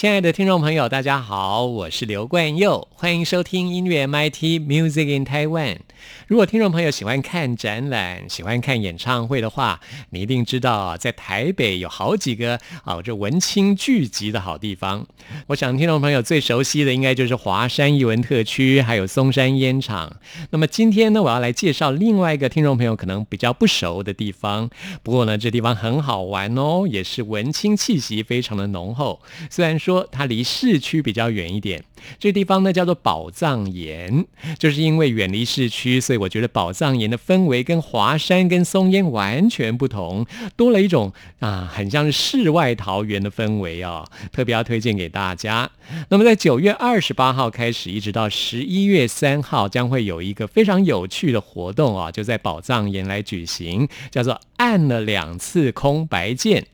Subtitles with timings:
[0.00, 5.76] 亲爱的听众朋友，大家好，我是刘冠佑，欢迎收听音乐 MIT Music in Taiwan。
[6.30, 9.80] 如果听众朋友喜欢看展览、喜欢看演唱会的话，
[10.10, 15.04] 你一定知道，在台北有好几个啊这文青聚集的好地方。
[15.48, 20.20] 我想听众朋友最熟悉的应该就是华山艺文特区，还有松山烟厂。
[20.50, 24.70] 那么今天呢，我要来介绍另外一个听众朋友可能比较不熟的地方。
[25.02, 29.20] 不过呢，这地方很好玩哦，也是文青气息非常的浓厚。
[29.50, 29.76] 虽然。
[29.80, 31.82] 说它离市区比较远一点，
[32.18, 34.26] 这地方呢叫做宝藏岩，
[34.58, 40.26] 就是因为远离市区，所以我觉得宝藏岩的氛围跟华山跟松烟完全不同，
[40.56, 45.70] 多了一种啊，很像是世外桃源的氛围哦，特别要推荐给大家。
[46.08, 56.66] 那么在九月二十八号开始，一直到十一月三号，将会有一个非常有趣的活动啊，就在宝藏岩来举行，叫做按了两次空白键，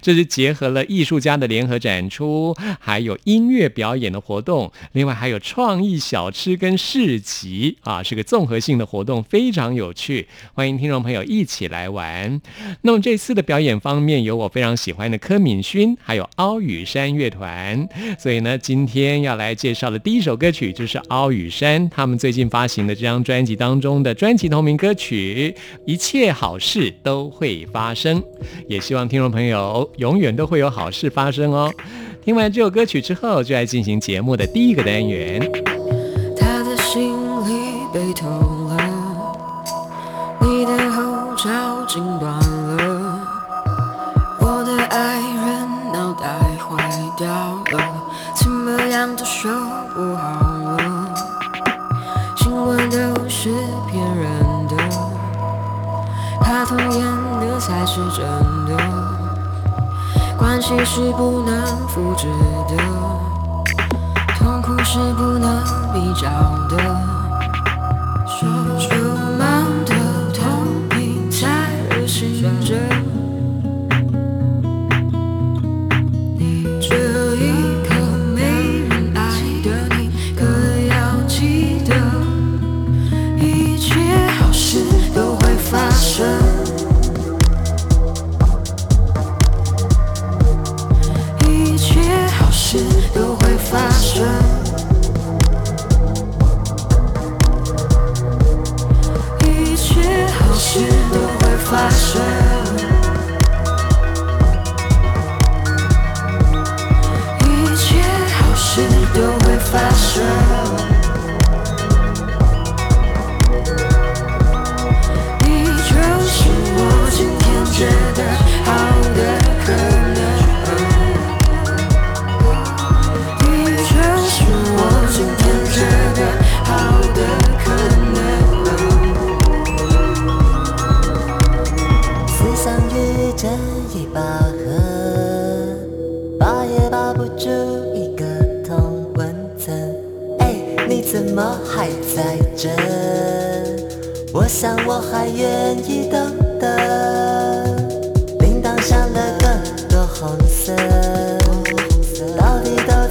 [0.00, 2.54] 这是结合了艺术家的联合展出。
[2.78, 12.40] 还有音乐表演的活动，另外还有创意小吃跟市集啊，是个综合性的活动，非常有趣，欢迎听众朋友一起来玩。
[12.82, 17.88] 那么这次的表演方面，有我非常喜欢的柯敏勋，还有凹羽山乐团。
[18.18, 25.54] 所以呢，今天要来介绍的第一首歌曲就是凹羽山他们最近发行的这张专辑当中的专辑同名歌曲
[25.86, 28.20] 《一切好事都会发生》，
[28.66, 31.72] 也希望听众朋友永远都会有好事发生哦。
[32.24, 35.40] 听完这首歌曲之后，就来进行节目的第一个单元。
[36.36, 38.49] 他的心里被偷，
[41.42, 41.48] 照
[41.86, 43.18] 镜断了，
[44.38, 46.26] 我的爱人脑袋
[46.58, 47.82] 坏掉了，
[48.34, 49.48] 怎么样都修
[49.94, 50.76] 不好了。
[52.36, 53.48] 新闻都是
[53.90, 54.76] 骗人的，
[56.42, 57.06] 他童演
[57.40, 58.22] 的才是真
[58.66, 58.76] 的。
[60.36, 62.26] 关系是不能复制
[62.68, 62.76] 的，
[64.38, 65.64] 痛苦是不能
[65.94, 66.28] 比较
[66.68, 66.76] 的，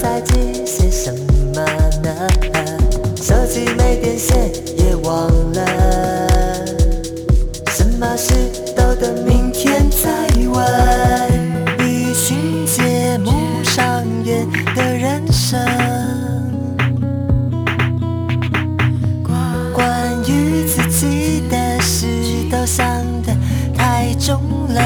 [0.02, 1.14] 在记些什
[1.54, 1.62] 么
[2.02, 2.28] 呢？
[3.22, 6.66] 手机没电线也忘了，
[7.68, 8.34] 什么事
[8.76, 10.10] 都等明天再
[10.48, 10.56] 问。
[11.80, 15.60] 一行节目上演的人生，
[19.74, 22.08] 关于自己的事
[22.50, 22.86] 都想
[23.24, 23.36] 得
[23.76, 24.82] 太重了，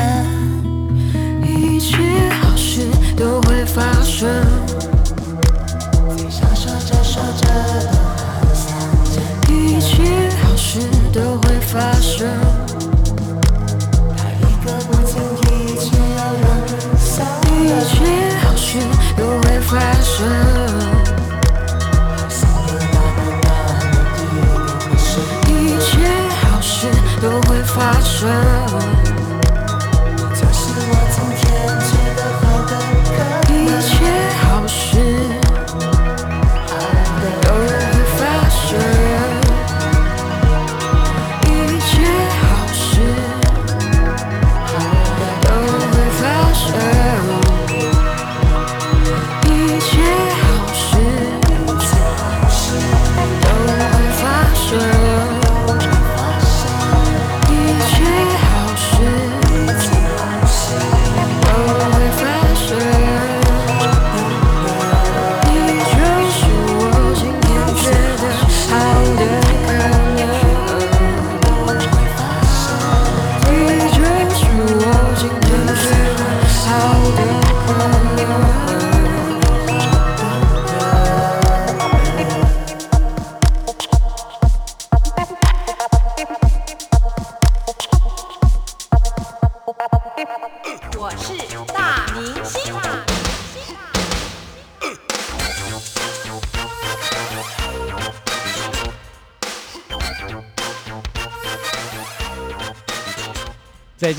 [1.45, 1.97] 一切
[2.41, 2.81] 好事
[3.15, 4.27] 都会发生。
[27.83, 28.92] 发生。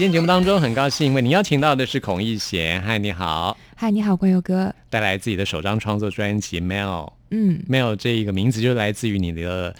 [0.04, 2.78] 今天节目当中，很高兴为您邀请到的是孔奕贤。
[2.82, 4.70] 嗨，你好，嗨，你好，关友哥。
[4.90, 7.06] 带来自己的首张创作专辑《Mel》。
[7.30, 9.74] 嗯，Mel 这一个名字就来自于你的，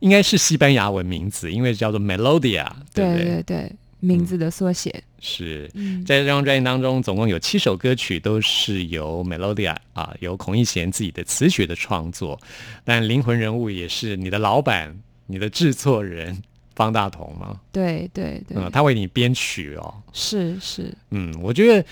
[0.00, 3.24] 应该是西班牙文名字，因为叫做 Melodia，对不对对？
[3.24, 4.92] 对对，名字的缩写。
[5.20, 5.70] 是。
[5.74, 12.36] 嗯，在这张专辑当中，总共有七首歌曲，都是由 Melodia 啊，由孔奕贤自己的词曲的创作，
[12.82, 14.92] 但灵魂人物也是你的老板、
[15.28, 16.36] 你的制作人
[16.78, 21.84] 方大同吗，对对对，嗯，他为你编曲哦，是是，嗯，我觉得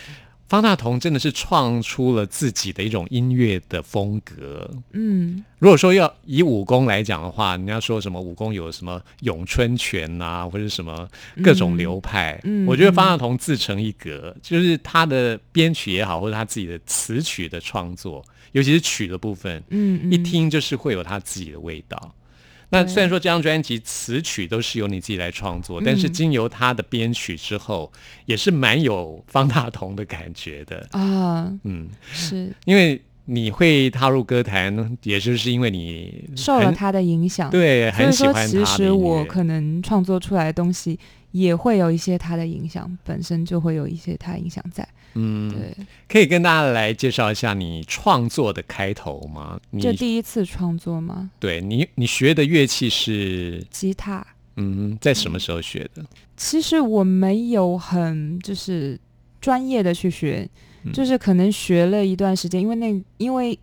[0.47, 4.71] 方大同真的是创出了自己的一种音乐的风格。
[4.93, 5.45] 嗯。
[5.59, 11.09] 如果说要以武功来讲的话，人家说什么武功有什么咏春拳呐、或者什么
[11.43, 12.67] 各种流派，嗯嗯。
[12.69, 22.15] 我觉得方大同自成一格，就是他的编曲也好，或者他自己的词曲的创作，尤其是曲的部分，嗯嗯，一听就是会有他自己的味道。
[22.71, 27.93] 那虽然说这张专辑词曲都是由你自己来创作，但是嗯经由他的编曲之后，
[28.25, 30.87] 也是蛮有方大同的感觉的。
[30.91, 40.99] 啊，嗯，是因为你会踏入歌坛，也就是因为你受了他的影响。，对很喜欢他其实我可能创作出来的东西
[41.31, 44.87] 也会有一些他的影响，本身就会有一些他影响在。
[45.19, 45.75] 嗯，对，
[46.09, 49.59] 可以跟大家来介绍一下你创作的开头吗？
[49.71, 51.31] 你这第一次创作吗？
[51.41, 54.25] 对你你学的乐器是吉他。
[54.57, 56.05] 嗯，在什么时候学的？
[56.37, 58.99] 其实我没有很就是
[59.41, 60.49] 专业的去学，
[60.85, 63.59] 嗯就是可能学了一段时间，因为那因为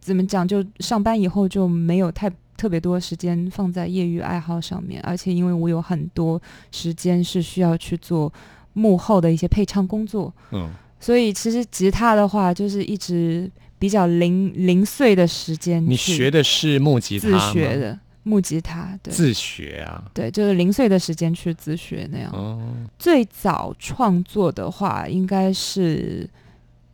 [0.00, 6.40] 怎么讲，就上班以后就没有太特别多时间放在业余爱好上面，而且因为我有很多
[6.72, 8.32] 时间是需要去做
[8.72, 20.04] 幕后的一些配唱工作，嗯，所以其实吉他的话就是一直比较零零碎的时间你学的是木吉他自学的木吉他，对自学啊？
[20.12, 22.30] 对，就是零碎的时间去自学那样。
[22.32, 22.60] 哦，
[22.98, 26.28] 最早创作的话，应该是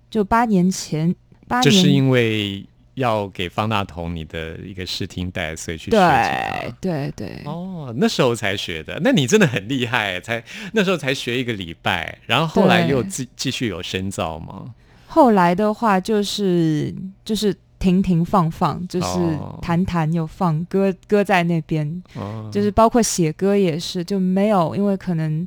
[0.09, 1.13] 就八年前，
[1.49, 6.75] 八年就是因为要给方大同你的一个试听带，所以去学对。
[6.81, 14.75] 对对，哦，那时候才学的，那你真的很厉害，才那时候才学一个礼拜，然后后来又继继续有深造吗？
[15.07, 25.47] 后来的话就是就是停停放放，就是哦弹弹又放，歌歌在那边，哦，就是包括写歌也是，就没有因为可能。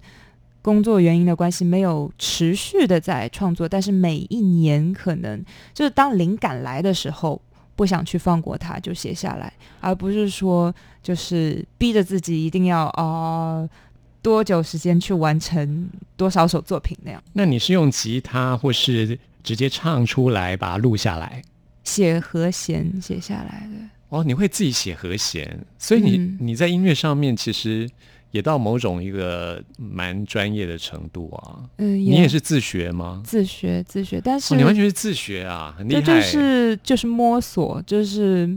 [0.67, 5.41] 工作原因的关系，没有持续的在创作，但是每一年可能
[5.73, 7.41] 就是当灵感来的时候，
[7.73, 13.69] 不想去放过它，就写下来，而不是说就是逼着自己一定要哦、
[14.21, 17.23] 多久时间去完成多少首作品那样。
[17.31, 21.41] 那你是用吉他或是直接唱出来把它录下来？
[21.85, 27.89] 写和弦写下来的，哦，你会自己写和弦，所以你、嗯你在音乐上面其实
[28.37, 31.65] 也到某种一个蛮专业的程度啊。
[31.77, 33.21] 嗯，你也是自学吗？
[33.25, 36.21] 自学自学，但是、哦，你完全是自学啊，很厉这害。
[36.21, 38.47] 就是就是摸索，就是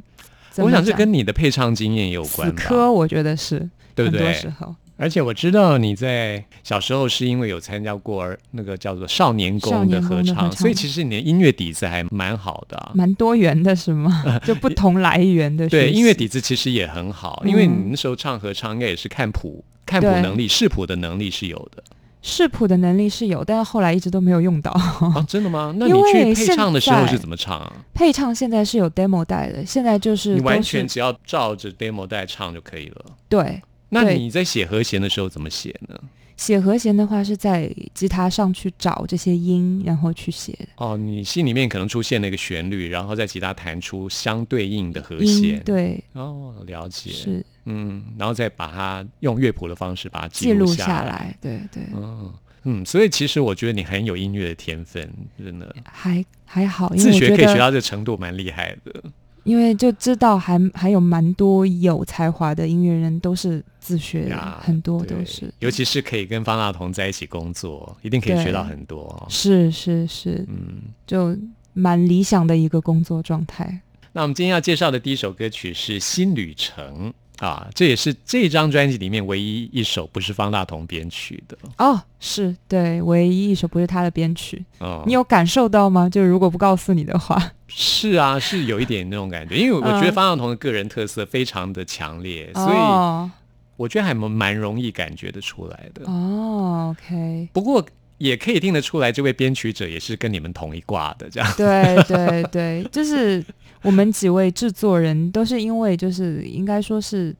[0.59, 3.59] 我想这跟你的配唱经验有关死吧，磕，我觉得是
[3.95, 4.51] 对不对很多时？
[4.59, 12.93] 候而且我知道你在小时候是因为有参加过儿那个叫做少年宫的合唱，所以其实你的音乐底子还蛮好的、啊。
[12.95, 14.23] 蛮多元的，是吗？
[14.45, 21.83] 就不同来源的对，音乐底子其实也很好，嗯因为你那时候唱合唱应该也是看谱、看谱能力、视谱的能力是有的
[22.23, 24.71] 视谱的能力是有，但是后来一直都没有用到。
[24.73, 25.75] 啊， 真的吗？
[25.79, 27.73] 那你去配唱的时候是怎么唱啊？
[27.95, 33.07] 配唱现在是有 demo 带的，现在就是你完全只要照着 demo 带唱就可以了。
[33.31, 36.01] 对那你在写和弦的时候怎么写呢？
[36.37, 47.11] 写和弦的话是在吉他上去找这些音，然后去写的哦，你心里面可能出现了一个旋律，然后在吉他弹出相对应的和弦。，对，哦，了解。
[47.11, 52.33] 是嗯，然后再把它用乐谱的方式把它记录下下来，对对，嗯
[52.63, 59.05] 嗯，所以其实我觉得你很有音乐的天分，真的，还还好，因自学可以学到这程度，蛮厉害的。
[59.51, 69.27] 因为就知道还还有蛮多有才华的音乐人都是自学很多都是，尤其是可以跟方大同在一起工作，一定可以对学到很多哦。
[69.29, 71.37] 是是是，嗯，就
[71.73, 73.81] 蛮理想的一个工作状态。
[74.13, 85.03] 那我们今天要介绍的第一首歌曲是《新旅程》啊，这也是这张专辑里面唯一一首不是方大同编曲的哦，是对，唯一一首不是他的编曲，哦。
[85.07, 86.09] 你有感受到吗？
[86.09, 93.31] 就如果不告诉你的话，是啊，是有一点那种感觉，因为我觉得嗯方大同的个人特色非常的强烈，所以哦
[93.77, 96.05] 我觉得还蛮蛮容易感觉得出来的。
[96.05, 97.83] 哦，OK，不过
[98.19, 101.51] 也可以听得出来，这位编曲者也是跟你们同一挂的，这样。
[101.57, 103.43] 对对对，就是
[103.83, 107.35] 我们几位制作人都是因为就是应该说是。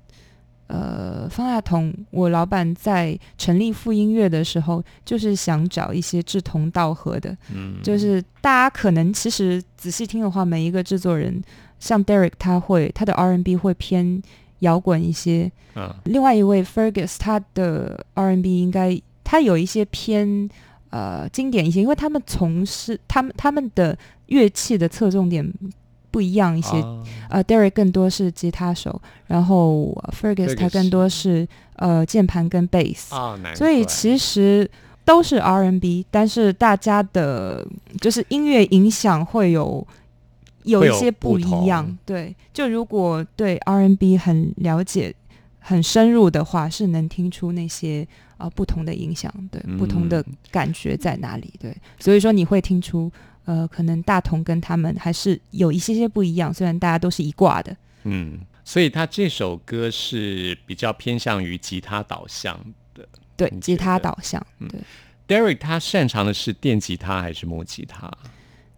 [0.73, 11.43] 呃，方大同，我老板在成立副音乐的时候，就是想找一些志同道合的，嗯，就是大家可能其实仔细听的话，每一个制作人，
[11.81, 14.23] 像 Derek 他会他的 R&B 会偏
[14.61, 20.49] 摇滚一些，嗯另外一位 Fergus 他的 R&B 应该他有一些偏
[20.91, 25.53] 呃经典一些，因为他们从事他们他们的乐器的侧重点
[26.11, 26.81] 不一样一些。
[26.81, 33.15] 啊呃，Derek 更多是吉他手，然后、呃 Fergus 他更多是呃键盘跟 bass。
[33.15, 34.69] 啊，所以其实
[35.05, 37.65] 都是 R&B，但是大家的
[38.01, 39.87] 就是音乐影响会有
[40.65, 41.97] 有一些不一样。
[42.05, 45.15] 对，就如果对 R&B 很了解、
[45.61, 48.05] 很深入的话，是能听出那些
[48.39, 51.55] 啊、不同的影响，对，不同的嗯感觉在哪里。
[51.61, 53.11] 对，所以说你会听出。
[53.51, 57.77] 呃，可能大同跟他们还是有一些些不一样，虽然大家都是一挂的。
[58.05, 62.57] 嗯，所以他这首歌是比较偏向于吉他导向
[62.95, 63.05] 的。
[63.37, 64.81] 对，吉他导向，嗯对
[65.37, 68.09] ，Derek 他擅长的是电吉他还是木吉他？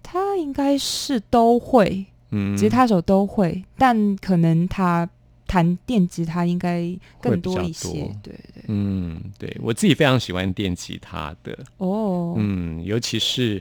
[0.03, 5.07] 他应该是都会，嗯，吉他手都会，但可能他
[5.47, 7.89] 弹电吉他应该更多一些。
[8.23, 13.61] 对对，嗯，对我自己非常喜欢电吉他的，哦，嗯，尤其是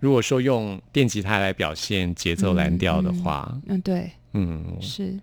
[0.00, 5.18] 如果说用电吉他来表现节奏蓝调的话，嗯，对，嗯，是。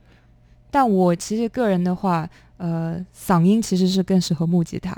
[0.72, 2.28] 但我其实个人的话，
[2.58, 4.96] 呃，嗓音其实是更适合木吉他，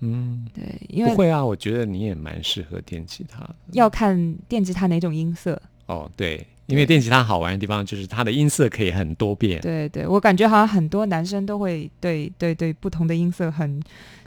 [0.00, 3.48] 嗯，对，因为不会啊，我觉得你也蛮适合电吉他。
[3.72, 5.60] 要看电吉他哪种音色。
[5.86, 9.60] 哦，对，因为电吉他好玩的地方就是它的音色可以很多变。
[9.60, 13.82] 对对，我感觉好像很多男生都会对对对不同的音色很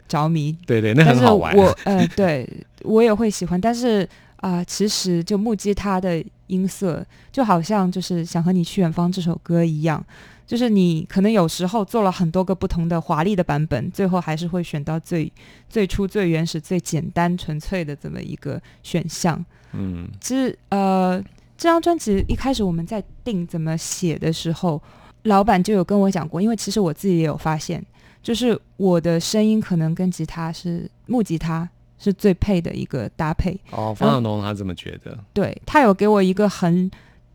[0.08, 1.56] 着迷，对对，那很好玩。
[1.56, 2.48] 我呃，对
[2.82, 4.08] 我也会喜欢，但是
[4.38, 10.04] 啊、其实就木吉他的音色，就好像就是想和你去远方这首歌一样，
[10.46, 15.30] 就是你可能有时候做了很多个不同的华丽的版本，最后还是会选到最
[15.68, 19.44] 最初、最原始、最简单、纯粹的这么一个选项。
[19.72, 21.22] 嗯其实呃，
[21.56, 24.80] 这张专辑一开始我们在定怎么写的时候，
[25.24, 27.84] 老板就有跟我讲过，因为其实我自己也有发现，
[28.22, 33.58] 就是我的声音可能跟吉他是木吉他是最配的一个搭配。
[33.70, 35.18] 哦，方向农他这么觉得。
[35.32, 36.90] 对他有给我一个很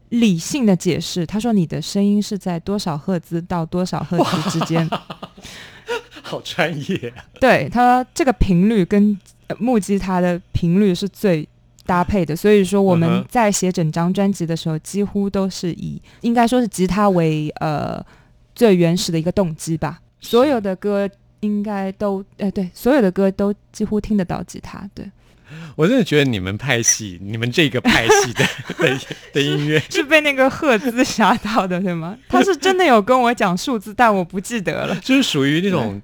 [0.10, 4.88] 理性的解释，他说你的声音是在多少赫兹到多少赫兹之间，
[6.22, 7.25] 好专业、啊。
[7.39, 11.48] 对他说这个频率跟呃木吉他的频率是最
[11.86, 18.01] 搭配的，所以说我们在写整张专辑的时候，几乎都是以应该说是吉他为呃
[18.55, 20.00] 最原始的一个动机吧。
[20.22, 21.10] 所有的歌
[21.44, 24.90] 应该都呃对，所有的歌都几乎听得到吉他。
[24.96, 25.06] 对，
[25.76, 28.46] 我真的觉得你们派系，你们这个派系的
[28.80, 29.00] 的
[29.34, 32.18] 的音乐，是被那个赫兹吓到的，对吗？
[32.30, 34.96] 他是真的有跟我讲数字，但我不记得了。
[35.02, 36.02] 就是属于那种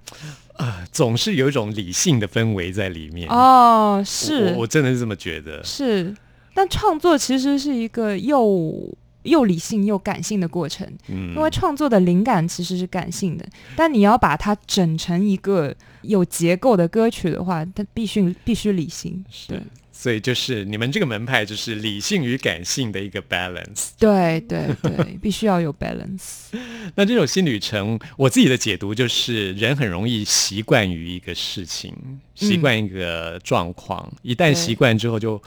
[0.58, 3.29] 呃，总是有一种理性的氛围在里面。
[3.29, 5.63] 哦，是我我真的是这么觉得。
[5.63, 6.13] 是，
[6.53, 10.88] 但创作其实是一个又又理性又感性的过程。
[11.07, 13.45] 嗯，因为创作的灵感其实是感性的，
[13.75, 19.23] 但你要把它整成一个有结构的歌曲的话，它必须必须理性。
[19.47, 23.89] 对是，所以就是你们这个门派就是理性与感性的一个 balance。
[23.99, 26.47] 对对对，必须要有 balance。
[26.95, 31.93] 那这种新旅程，我自己的解读就是，人很容易习惯于一个事情，
[32.35, 35.41] 习惯一个状况，一旦习惯之后，就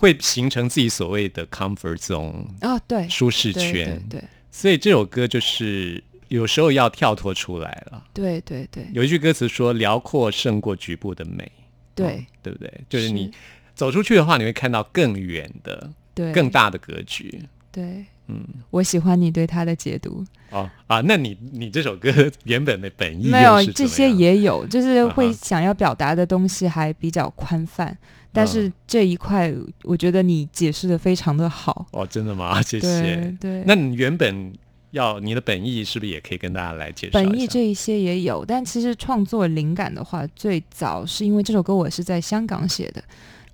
[0.00, 4.02] 会形成自己所谓的 comfort zone 哦，对，舒适对圈。
[4.08, 8.02] 对对，所以这首歌就是有时候要跳脱出来了。
[8.14, 11.52] 对对对有一句歌词说：“辽阔胜过局部的美。”
[11.94, 12.72] 对哦对不对？
[12.88, 13.30] 就是是你
[13.74, 17.42] 走出去的话，你会看到更远的、对，更大的格局。
[17.70, 20.24] 对，嗯，我喜欢你对他的解读。
[20.50, 22.10] 哦啊，那你你这首歌
[22.44, 27.96] 原本的本意没有这些也有，就是会想要表达的东西还比较宽泛，
[28.32, 31.86] 但是嗯这一块我觉得你解释的非常的好。
[31.92, 32.60] 哦，真的吗？
[32.62, 33.36] 谢对谢。
[33.40, 34.52] 对，那你原本
[34.92, 37.12] 要你的本意是不是也可以跟大家来介绍？
[37.12, 43.02] 本意这一些也有，但其实创作灵感的话，最早是因为这首歌我是在香港写的，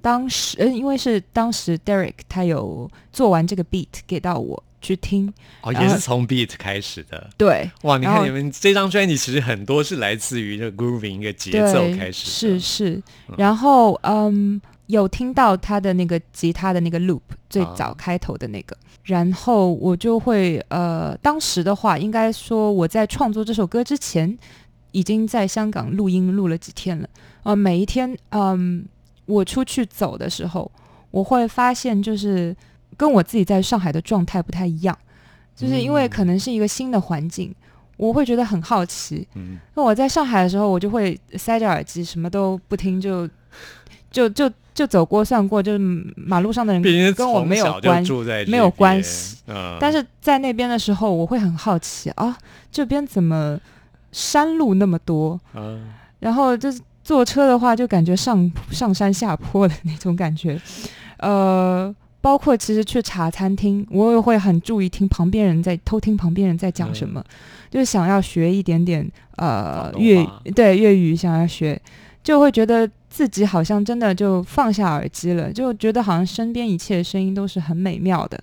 [0.00, 7.30] 当时呃，因为是当时 Derek 他有做完这个 beat 给到我去听，哦，也是从 beat 开始的。
[7.37, 12.61] 对哇，你看你们这张专辑其实很多是来自于这个 grooving 一个节奏，开始是的。
[12.61, 13.02] 是，
[13.37, 24.38] 然后嗯，有听到他的那个吉他的那个 loop 最啊早开头的那个，然后我就会呃，当时的话，应该说我在创作这首歌之前，
[24.92, 27.09] 已经在香港录音录了几天了，
[27.42, 28.87] 呃，每一天嗯，
[29.25, 30.71] 我出去走的时候，
[31.11, 32.54] 我会发现就是
[32.96, 34.96] 跟我自己在上海的状态不太一样，
[35.54, 37.54] 就是因为可能是一个新的环境。
[37.96, 43.26] 我会觉得很好奇，嗯，那我在上海的时候，我就会塞着耳机，什么都不听，就
[44.10, 45.78] 就就就走过算过，就是
[46.14, 46.82] 马路上的人
[47.14, 48.04] 跟我没有关
[48.46, 49.38] 没有关系。
[49.46, 52.36] 嗯，但是在那边的时候，我会很好奇啊，
[52.70, 53.58] 这边怎么
[54.12, 55.40] 山路那么多？
[55.54, 60.60] 嗯然后就是坐车的话，就感觉上上山下坡的那种感觉。
[61.18, 61.94] 呃，
[62.26, 67.25] 包括其实去茶餐厅，我也会很注意听旁边人在偷听旁边人在讲什么，
[67.71, 71.80] 就是想要学一点点呃粤话对粤语，想要学，
[72.25, 78.42] 就会觉得自己好像真的就放下耳机了，就觉得好像身边一切声音都是很美妙的。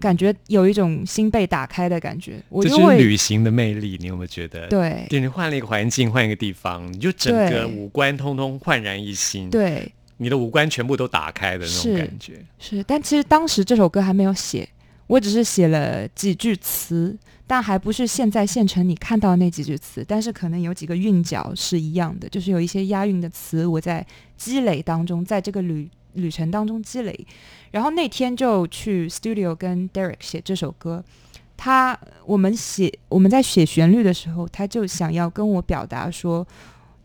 [0.00, 5.06] 感觉有一种心被打开的感觉，我这就是就会旅行的魅力，你有没有觉得？，对。
[5.10, 12.44] 对你换了一个环境，换一个地方，你就整个五官通通焕然一新，，对你的五官全部都打开的那种感觉。
[12.58, 14.68] 是，但其实当时这首歌还没有写，
[15.06, 27.26] 我只是写了几句词，但还不是现在现成你看到的那几句词，但是可能有几个韵脚是一样的，就是有一些押韵的词，我在积累当中，在这个旅旅程当中积累，
[27.72, 31.04] 然后那天就去 studio 跟 Derek 写这首歌。
[31.56, 31.96] 他
[32.26, 36.44] 我们写我们在写旋律的时候，他就想要跟我表达说，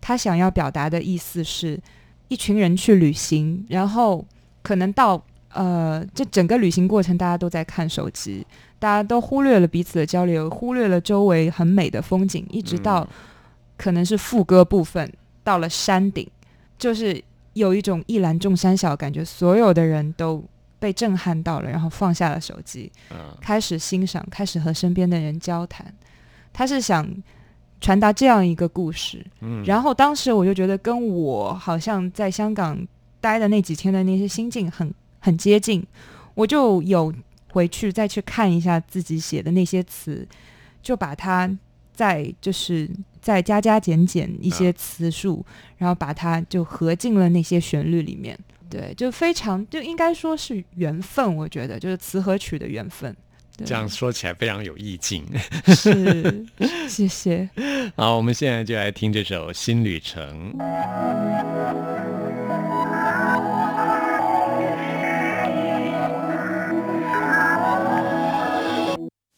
[0.02, 1.80] 他想要表达的意思是，
[2.30, 4.26] 一群人去旅行，然后
[4.64, 8.46] 可能到呃，这整个旅行过程大家都在看手机，
[8.78, 13.08] 大家都忽略了彼此的交流，忽略了周围很美的风景，一直到
[13.76, 15.12] 可能是副歌部分
[15.44, 16.30] 到了山顶，
[16.78, 17.22] 就是
[17.54, 20.44] 有一种一览众山小的感觉，所有的人都
[20.78, 25.92] 被震撼到了，然后放下了手机，嗯开始欣赏，开始和身边的人交谈。
[26.54, 27.08] 他是想
[27.82, 32.86] 传达这样一个故事，嗯然后当时我就觉得跟我好像在香港
[33.22, 35.86] 待的那几天的那些心境很很接近，
[36.36, 37.14] 我就有
[37.52, 40.28] 回去再去看一下自己写的那些词，
[40.82, 41.50] 就把它
[41.94, 42.90] 再就是
[43.22, 45.46] 再加加减减一些词数，
[45.78, 48.38] 然后把它就合进了那些旋律里面。
[48.70, 53.16] 对，就非常就应该说是缘分，我觉得就是词和曲的缘分。
[53.60, 55.26] 对这样说起来非常有意境。
[55.68, 56.46] 是，
[56.88, 57.50] 谢谢。
[57.96, 60.54] 好，我们现在就来听这首《新旅程》。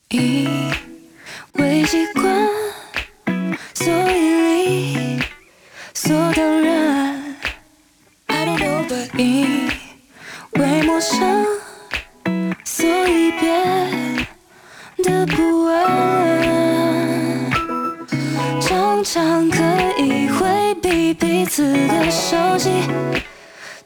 [0.10, 0.48] 因
[1.54, 2.48] 为习惯，
[3.74, 5.20] 所以理
[5.94, 7.36] 所当然。
[8.28, 9.70] I don't know, but 因
[10.60, 11.46] 为陌生，
[19.14, 19.62] 常可
[19.98, 22.70] 以回避彼此的熟悉，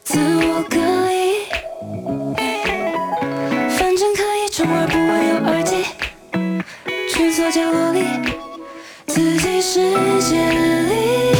[0.03, 0.77] 自我隔
[1.09, 1.47] 离。
[3.75, 5.83] 反正可以充耳不闻有耳机，
[7.11, 8.03] 蜷缩角落里，
[9.07, 9.95] 自己世
[10.29, 11.34] 界里。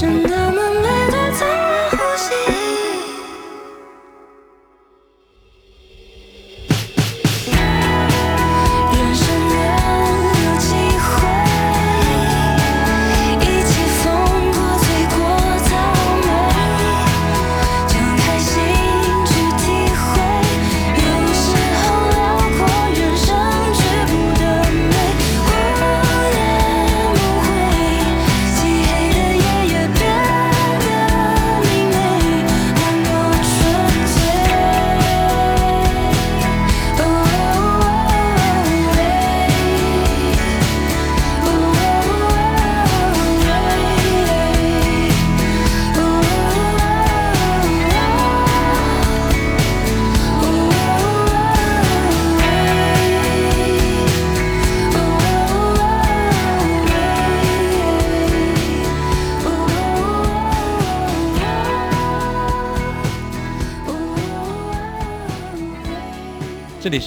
[0.00, 0.37] 真的。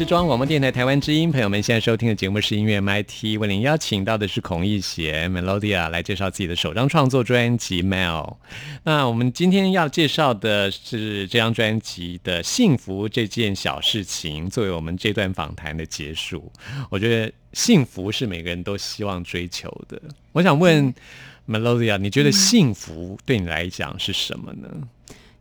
[0.01, 8.23] 是中央广播电台台湾之音，朋友们现在收听的节目是音乐 MIT，为您邀请到的是孔奕贤 Melodia 来介绍自己的首张创作专辑《Mel》。
[8.81, 16.51] 那我们今天要介绍的是这张专辑的幸福这件小事情，作为我们这段访谈的结束。
[16.89, 20.01] 我觉得幸福是每个人都希望追求的。
[20.31, 20.91] 我想问
[21.47, 24.67] Melodia，你觉得幸福对你来讲是什么呢？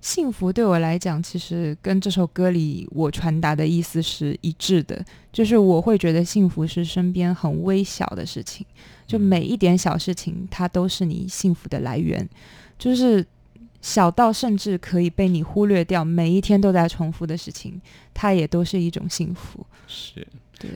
[0.01, 8.67] 幸福对我来讲，其实跟这首歌里我传达的意思是一致的，就是我会觉得幸福是身边很微小的事情，
[9.07, 12.27] 就每一点小事情，它都是你幸福的来源，
[12.79, 13.25] 就是
[13.83, 17.79] 小到甚至可以被你忽略掉，每一天都在重复的事情，
[18.15, 19.65] 它也都是一种幸福。
[19.87, 20.27] 是，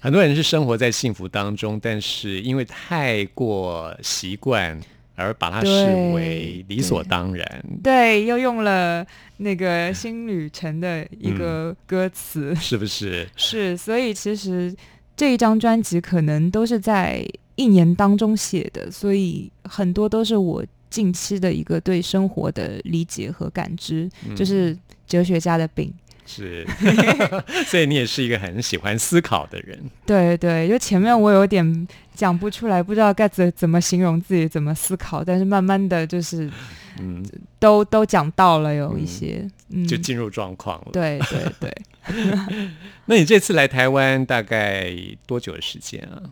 [0.03, 4.79] 很多人是生活在幸福当中，但是因为太过习惯
[5.15, 5.71] 而把它视
[6.15, 7.65] 为理所当然。
[7.83, 9.07] 对，又用了
[9.39, 13.29] 那个新旅程的一个歌词，是不是？
[13.37, 14.75] 是，所以其实
[15.17, 17.25] 这一张专辑可能都是在
[17.57, 25.93] 一年当中写的，所以很多都是我近期的一个对生活的理解和感知，就是哲学家的病。
[26.27, 26.67] 是，
[27.67, 29.79] 所以你也是一个很喜欢思考的人。
[30.07, 36.51] 对对，就前面我有点讲不出来，不知道该怎怎么形容自己怎么思考，但是慢慢的就是
[36.99, 37.25] 嗯，
[37.59, 41.83] 都都讲到了有一些，嗯，就进入状况了。，对对对，
[43.07, 44.93] 那你这次来台湾大概
[45.27, 46.23] 多久的时间啊？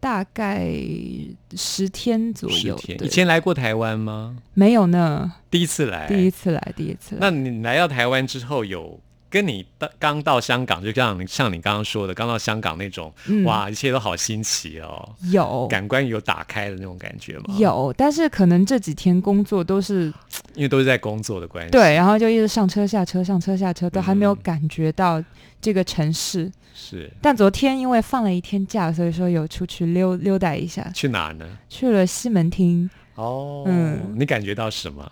[0.00, 0.70] 大概
[1.56, 2.78] 十天左右。
[2.78, 3.02] 十天。
[3.02, 4.36] 以前来过台湾吗？
[4.54, 6.06] 没有呢，第一次来。
[6.06, 7.18] 第一次来，第一次来。
[7.20, 20.12] 那你来到台湾之后，有跟你到刚到香港，就像你像你刚刚说的，刚到香港那种，嗯哇，一切都好新奇哦，有感官有打开的那种感觉吗？，有，但是可能这几天工作都是
[20.54, 21.70] 因为都是在工作的关系。
[21.70, 25.22] 对，然后就一直上车下车上车下车，都还没有嗯感觉到
[25.60, 26.50] 这个城市。
[26.80, 31.44] 是但昨天因为放了一天假，所以说有出去溜溜达一下，去哪呢？
[31.68, 35.10] 去了西门町，哦，嗯你感觉到什么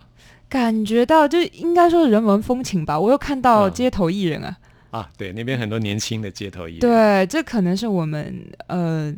[0.49, 2.99] 感觉到就应该说是人文风情吧。
[2.99, 4.57] 我又看到嗯街头艺人啊，
[4.91, 5.11] 啊？
[5.17, 9.15] 对，那边很多年轻的街头艺人。，对，这可能是我们呃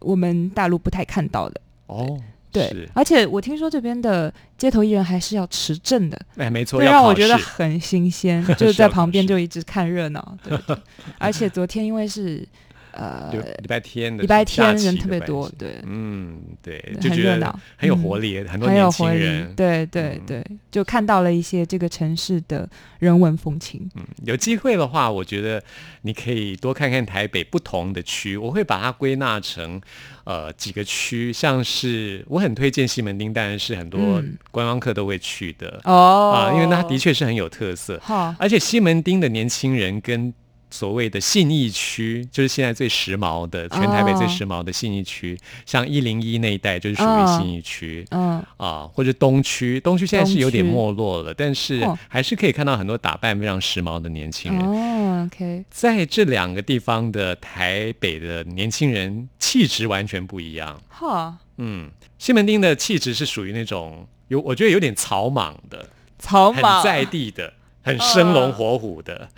[0.00, 1.60] 我们大陆不太看到的。
[1.86, 2.18] 哦，
[2.50, 10.36] 对，而且我听说这边的街头艺人还是要持证的，哎，没错，这让我觉得很新鲜， 就是在旁边就一直看热闹。
[10.42, 10.76] 对对，
[11.18, 12.46] 而且昨天因为是
[12.92, 20.26] 呃礼拜天的礼拜天人特别多对，嗯，对，就觉得很热闹很有嗯活力，很多年轻人，，对对嗯。
[20.26, 23.88] 对，就看到了一些这个城市的人文风情。
[23.94, 25.62] 嗯，有机会的话，我觉得
[26.02, 29.80] 你可以多看看台北不同的区，我会把它归纳成
[30.24, 40.32] 呃几个区，像是我很推荐西门町，当然是很多嗯观光客都会去的哦啊、因为它的确是很有特色，哈，而且西门町的年轻人跟
[40.72, 44.28] 所谓的信义区，就是现在最时髦的，全台北最哦。
[44.28, 47.38] 时髦的信义区，像一零一那一带就是属于嗯。
[47.38, 48.04] 信义区。
[48.10, 51.98] 嗯，啊，或者东区，东区现在是有点没落了，但是哦。
[52.08, 54.62] 还是可以看到很多打扮非常时髦的年轻人。
[54.62, 60.80] 哦，OK，在这两个地方的台北的年轻人气质完全不一样。
[60.88, 66.82] 哈，嗯，西门町的气质是属于那种有，我觉得有点草莽的，很草莽。
[66.82, 69.28] 在地的，很生龙活虎的，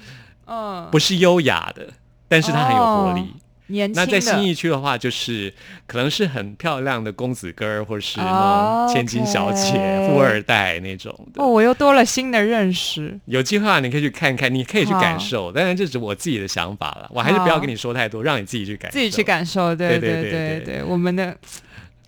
[0.47, 1.89] 嗯，不是优雅的，
[2.29, 3.21] 但是它很有活力。
[3.21, 5.51] 哦年轻那在的信义区的话，就是
[5.87, 11.43] 可能是很漂亮的公子哥儿，或者是那哦种千金小姐、富二代那种的。
[11.43, 13.19] 哦，我又多了新的认识。
[13.25, 15.51] 有机会啊，你可以去看看，你可以去感受。
[15.51, 18.93] 当然，这只是我自己的想法了，我还是不要跟你说太多，让你自己去感受。
[18.93, 19.23] 自己去。
[19.25, 21.35] 感受，对对对对对对对，我们的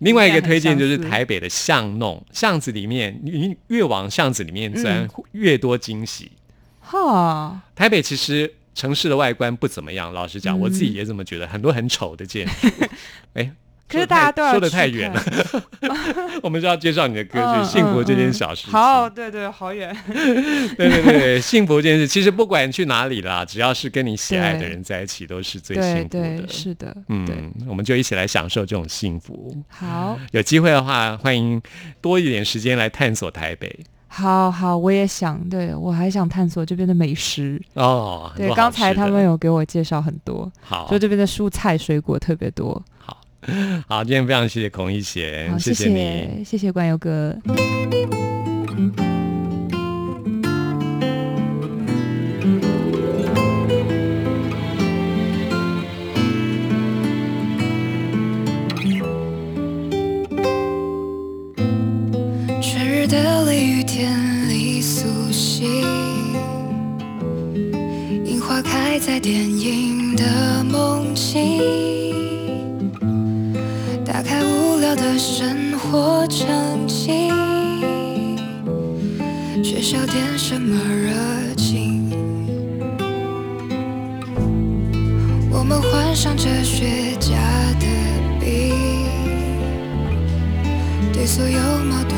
[0.01, 6.33] 另外一个推荐就是台北的巷弄，巷子里面，你越往巷子里面钻，嗯越多惊喜。
[6.89, 12.53] 哈，台北其实城市的外观不怎么样，老实讲，嗯我自己也这么觉得，很多很丑的建筑。
[13.35, 13.51] 哎，
[13.89, 15.23] 可是大家都要说的太远了，
[16.45, 18.71] 我们就要介绍你的歌曲《嗯幸福这件嗯小事情》。
[18.73, 19.97] 好，对对，好远。
[20.07, 26.49] 对对对，幸福这件事，其实不管去哪里啦，只要是跟你喜爱的人在一起，都是最幸福对对，的。
[26.49, 29.57] 是的，对，嗯，我们就一起来享受这种幸福。
[29.69, 31.61] 好，有机会的话，欢迎
[32.01, 33.77] 多一点时间来探索台北
[34.17, 37.61] 好好，我也想，对我还想探索这边的美食。
[37.75, 38.33] 哦。
[38.35, 42.83] 很对，刚才他们有给我介绍很多，好就这边的蔬菜水果特别多。
[42.97, 43.21] 好
[43.87, 46.43] 好，今天非常谢谢孔一贤，好，谢谢你。
[46.43, 47.37] 谢谢关佑哥。
[47.45, 49.16] 春
[69.21, 71.61] 电影的梦境。
[74.05, 76.47] 打开无聊的生活场
[76.87, 77.33] 景，
[79.65, 82.11] 缺少点什么热情。
[85.51, 87.35] 我们换上哲学家
[87.81, 87.87] 的
[88.39, 88.73] 笔。
[91.13, 92.16] 对所有矛盾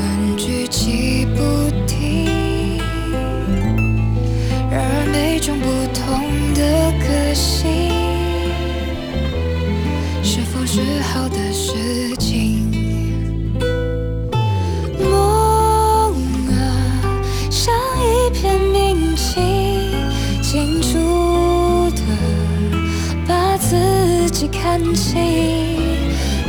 [24.52, 25.16] 看清。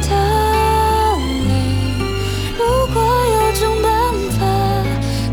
[0.09, 0.15] 道
[1.47, 1.51] 理，
[2.57, 2.61] 如
[2.93, 2.97] 果
[3.35, 3.87] 有种办
[4.37, 4.39] 法，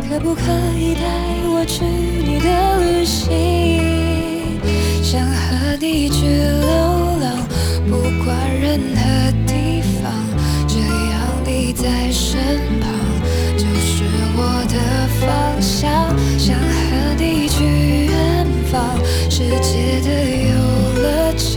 [0.08, 0.40] 可不可
[0.78, 1.00] 以带
[1.48, 2.46] 我去你的
[2.80, 3.24] 旅行？
[5.02, 6.66] 想和你去流
[7.20, 7.24] 浪，
[7.88, 7.92] 不
[8.24, 8.26] 管
[8.60, 9.00] 任何
[9.46, 10.12] 地方，
[10.66, 11.14] 只要
[11.46, 12.38] 你在身
[12.80, 12.90] 旁，
[13.56, 14.04] 就是
[14.36, 14.74] 我的
[15.20, 15.26] 方
[15.62, 15.84] 向。
[16.38, 17.64] 想和你去
[18.06, 18.74] 远方，
[19.30, 20.08] 世界的
[20.48, 20.52] 游
[21.02, 21.55] 乐场，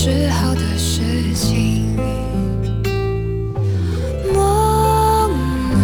[0.00, 1.00] 是否是好的事
[1.34, 1.96] 情？
[4.32, 4.38] 梦
[5.72, 5.82] 啊，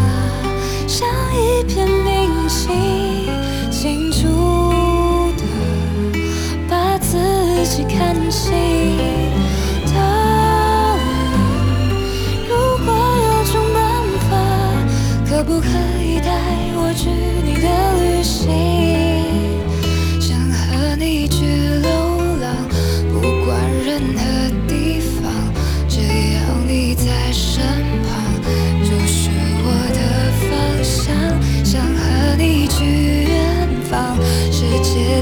[0.86, 2.70] 像一片明镜，
[3.72, 4.28] 清楚
[5.36, 5.42] 的
[6.68, 7.18] 把自
[7.66, 8.83] 己看清。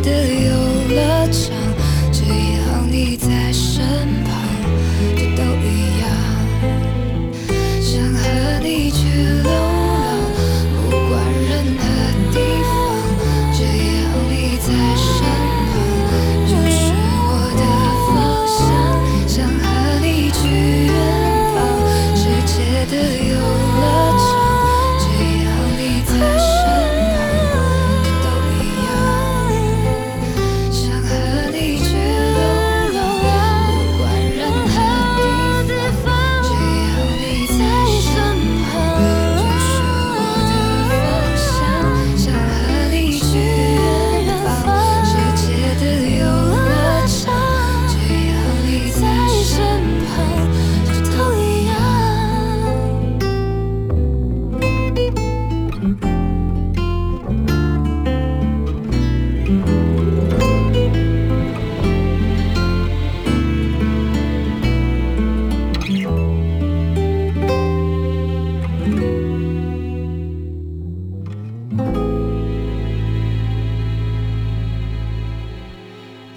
[0.01, 0.72] 的游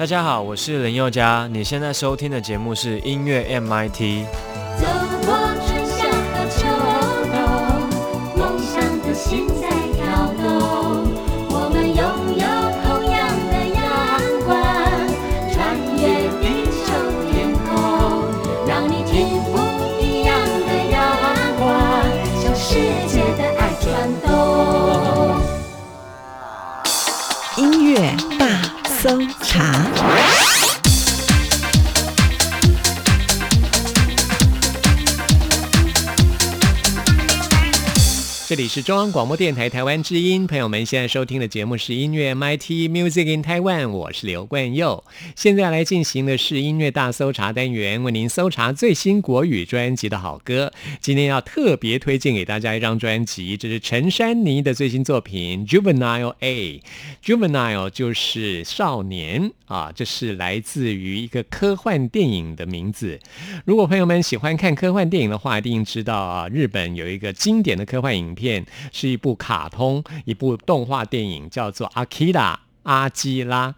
[0.05, 4.44] 大家好，我是林宥嘉，你现在收听的节目是音乐 MIT。
[38.75, 45.01] 是中央广播电台台湾之音，朋友们现在收听的节目是音乐 MIT Music in Taiwan，我是刘冠佑。
[45.33, 50.73] 现在来进行的是音乐大搜查单元，为您搜查最新国语专辑的好歌。
[50.99, 56.81] 今天要特别推荐给大家一张专辑，这是陈珊妮的最新作品《Juvenile A》。
[57.23, 63.21] Juvenile 就是少年啊，这是来自于一个科幻电影的名字。
[63.63, 72.53] 如果朋友们喜欢看科幻电影的话，一定知道啊，日本有一个经典的科幻影片，是一部卡通，一部动画电影，叫做《阿基拉》。
[72.85, 73.73] 阿基拉，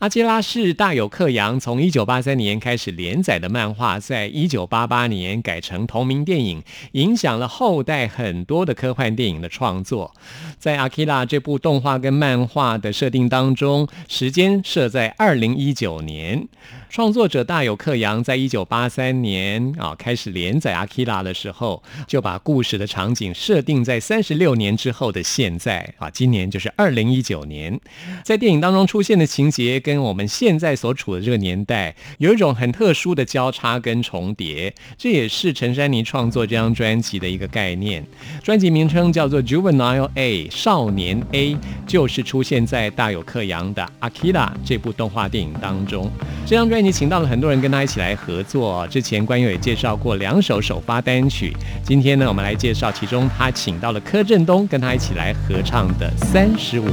[0.00, 10.12] 阿基拉是大有克洋从一九八三年开始连载的漫画，在一九八八年改成同名电影，影响了后代很多的科幻电影的创作。
[10.58, 16.46] 在阿基拉这部动画跟漫画的设定当中，时间设在二零一九年。
[16.90, 27.80] 创作者大有克洋在一九八三年啊开始连载阿基拉的时候，就把故事的场景设定在三十六年之后的现在啊，今年就是二零一九年。
[28.24, 38.04] 在电影当中出现的情节跟我们现在所处的这个年代有一种很特殊的交叉跟重叠，这也是陈珊妮创作这张专辑的一个概念。
[38.42, 46.10] 专辑名称叫做《Juvenile A》，少年 A，就是出现在大有克洋的《阿基拉》这部动画电影当中。
[46.44, 51.54] 这张专你请到了很多人跟他一起来合作，之前关友也介绍过两首首发单曲。
[51.84, 56.86] 今天呢，我们来介绍其中他请到了柯震东跟他一起来合唱的《三十五》。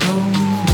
[0.00, 0.73] take.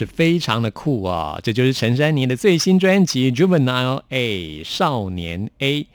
[0.00, 1.38] 是非常的酷啊！
[1.42, 5.86] 这就是陈珊妮的最新专辑《Juvenile A》少年 A。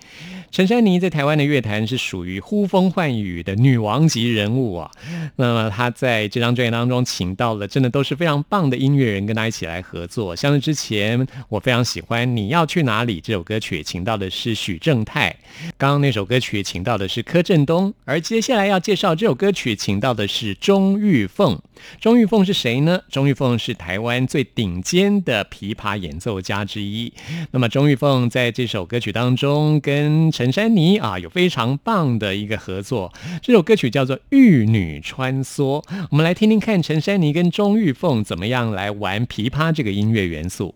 [0.51, 4.91] 陈珊妮在台湾的乐坛是属于呼风唤雨的女王级人物啊。
[5.38, 15.36] 那么她在这张专辑当中请到了真的都是非常棒的音乐人跟她一起来合作，像是之前我非常喜欢《你要去哪里》这首歌曲，请到的是许正泰；
[15.80, 21.60] 刚刚那首歌曲请到的是柯震东，而接下来要介绍这首歌曲请到的是钟玉凤。
[21.99, 23.01] 钟玉凤是谁呢？
[23.09, 27.11] 钟玉凤是台湾最顶尖的琵琶演奏家之一。
[27.51, 33.11] 那么钟玉凤在这首歌曲当中跟陈珊妮啊有非常棒的一个合作，
[33.41, 35.82] 这首歌曲叫做《玉女穿梭》。
[36.11, 40.73] 我们来听听看陈珊妮跟钟玉凤怎么样来玩琵琶这个音乐元素。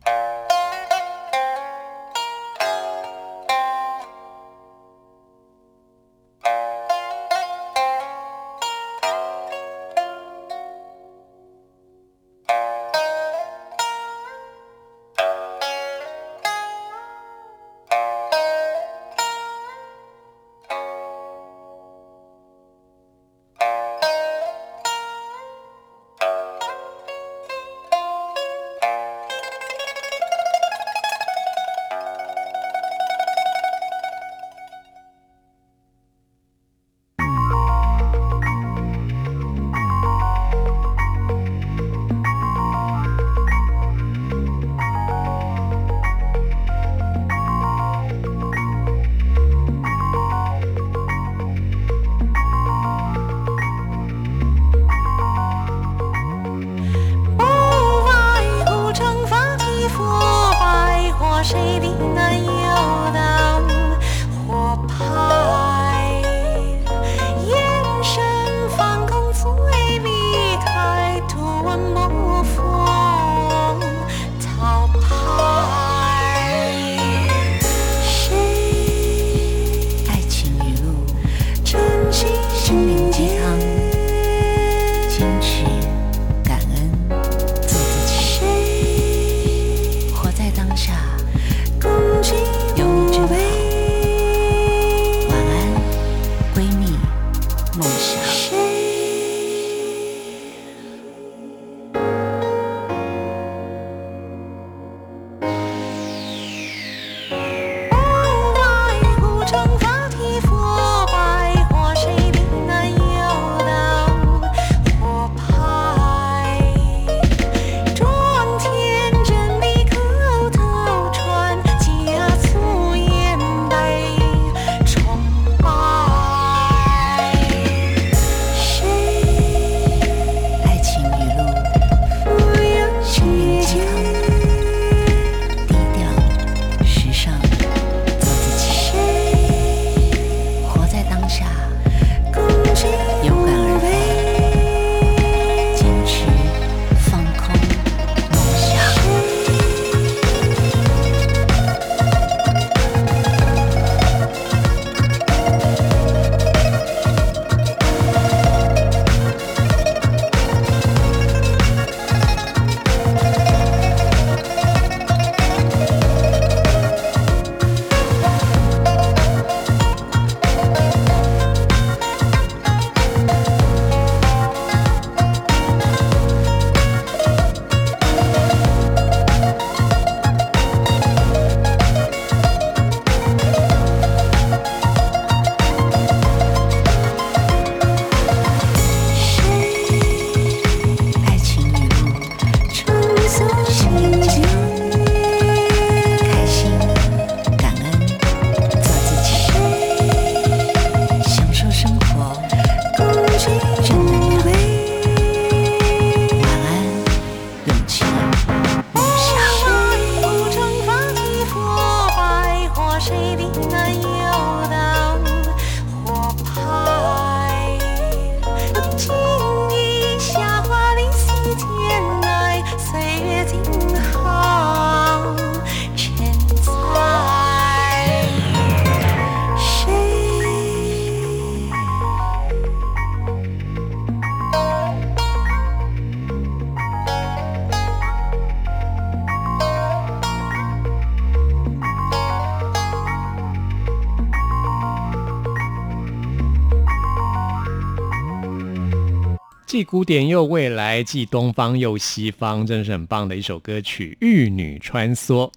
[249.79, 255.49] 既古典又未来，既东方又西方，真的是很棒的一首歌曲《玉女穿梭》。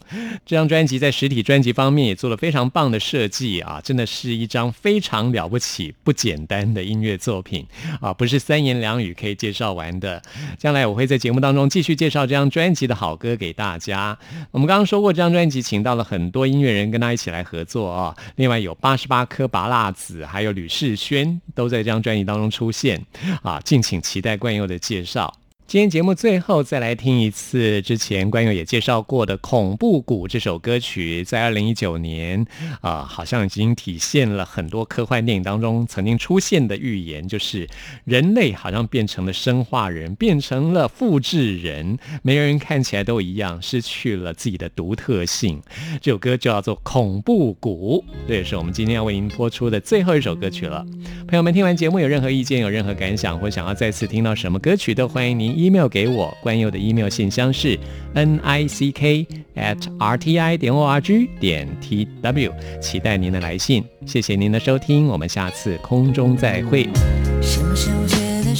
[0.47, 7.67] 这张专辑在实体专辑方面也做了非常棒的设计啊，真的是一张非常了不起、不简单的音乐作品
[8.01, 10.23] 啊，不是三言两语可以介绍完的。
[10.57, 14.17] 将来我会在节目当中继续介绍这张专辑的好歌给大家。
[14.53, 23.05] 我们刚刚说过，这张专辑请到了很多音乐人跟他一起来合作啊，另外有八十八颗拔蜡子，还有吕世轩都在这张专辑当中出现
[23.43, 24.01] 啊，敬请。
[24.13, 25.42] 期待冠佑的介绍。
[25.67, 32.45] 今天节目最后再来听一次之前关友也介绍过的《恐怖谷》这首歌曲，在二零一九年
[32.83, 37.67] 啊，好像已经体现了很多科幻电影当中曾经出现的预言，就是
[38.05, 45.63] 人类好像变成了生化人，变成了复制人，每个人看起来都一样，失去了自己的独特性。
[46.03, 50.85] 这首歌就叫做《恐怖谷》，这也是我们今天要为您播出的最后一首歌曲了。
[51.27, 55.62] 朋友们，听完节目有任何意见、有任何感想，或想要再次听到什么歌曲，都欢迎您。
[55.63, 57.79] Email 给我，关佑的 email 信箱是
[58.15, 63.85] n i c k at r t i 点 o r g 点 t w，期待您的来信。
[64.05, 66.89] 谢谢您的收听，我们下次空中再会。
[67.41, 68.55] 什么时候觉得